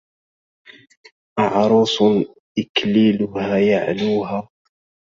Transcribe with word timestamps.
أعروس 1.39 1.97
إكليلها 2.59 3.57
يعلوها 3.57 4.49